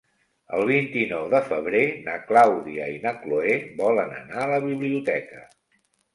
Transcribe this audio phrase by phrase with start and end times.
[0.59, 5.47] El vint-i-nou de febrer na Clàudia i na Cloè volen anar a la biblioteca.